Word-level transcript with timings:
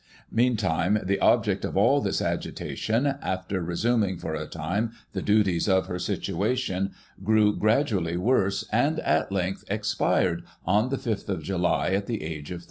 Meantime, 0.31 0.97
the 1.03 1.19
object 1.19 1.63
of 1.63 1.77
all 1.77 2.01
this 2.01 2.23
agitation, 2.23 3.05
after 3.21 3.61
resuming, 3.61 4.17
for 4.17 4.33
a 4.33 4.47
time, 4.47 4.91
the 5.13 5.21
duties 5.21 5.69
of 5.69 5.85
her 5.85 5.99
situation, 5.99 6.89
grew 7.23 7.55
gradually 7.55 8.17
worse, 8.17 8.65
and, 8.71 8.99
at 9.01 9.31
length, 9.31 9.63
expired, 9.67 10.41
on 10.65 10.89
the 10.89 10.97
5th 10.97 11.43
July, 11.43 11.89
at 11.89 12.07
the 12.07 12.23
age 12.23 12.49
of 12.49 12.57
33. 12.57 12.59